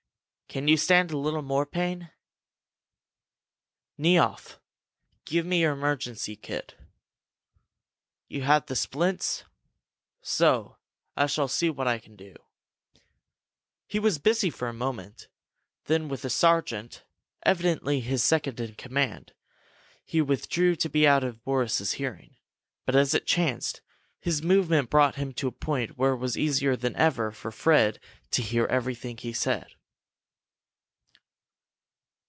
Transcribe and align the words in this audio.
Can 0.51 0.67
you 0.67 0.75
stand 0.75 1.11
a 1.11 1.17
little 1.17 1.41
more 1.43 1.65
pain? 1.65 2.11
Niehoff, 3.97 4.59
give 5.23 5.45
me 5.45 5.61
your 5.61 5.71
emergency 5.71 6.35
kit. 6.35 6.75
You 8.27 8.41
have 8.41 8.65
the 8.65 8.75
splints? 8.75 9.45
So! 10.21 10.75
I 11.15 11.27
shall 11.27 11.47
see 11.47 11.69
what 11.69 11.87
I 11.87 11.99
can 11.99 12.17
do." 12.17 12.35
He 13.87 13.97
was 13.97 14.17
busy 14.19 14.49
for 14.49 14.67
a 14.67 14.73
moment. 14.73 15.29
Then 15.85 16.09
with 16.09 16.25
a 16.25 16.29
sergeant, 16.29 17.05
evidently 17.45 18.01
his 18.01 18.21
second 18.21 18.59
in 18.59 18.75
command, 18.75 19.31
he 20.03 20.21
withdrew 20.21 20.75
to 20.75 20.89
be 20.89 21.07
out 21.07 21.23
of 21.23 21.45
Boris's 21.45 21.93
hearing. 21.93 22.35
But 22.85 22.97
as 22.97 23.13
it 23.13 23.25
chanced, 23.25 23.79
his 24.19 24.43
movement 24.43 24.89
brought 24.89 25.15
him 25.15 25.31
to 25.35 25.47
a 25.47 25.51
point 25.53 25.97
where 25.97 26.11
it 26.11 26.17
was 26.17 26.37
easier 26.37 26.75
than 26.75 26.93
ever 26.97 27.31
for 27.31 27.51
Fred 27.51 28.01
to 28.31 28.41
hear 28.41 28.65
everything 28.65 29.15
he 29.15 29.31
said. 29.31 29.75